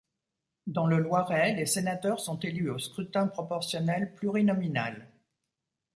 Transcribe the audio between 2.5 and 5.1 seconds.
au scrutin proportionnel plurinominal.